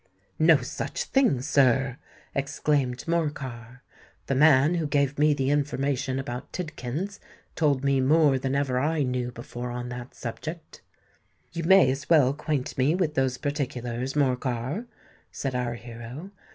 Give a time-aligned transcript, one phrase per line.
[0.39, 1.97] "No such thing, sir!"
[2.33, 3.83] exclaimed Morcar.
[4.25, 7.19] "The man who gave me the information about Tidkins,
[7.55, 10.81] told me more than ever I knew before on that subject."
[11.51, 14.87] "You may as well acquaint me with those particulars, Morcar,"
[15.31, 16.31] said our hero.